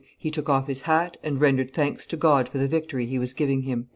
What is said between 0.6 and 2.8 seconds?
his hat and rendered thanks to God for the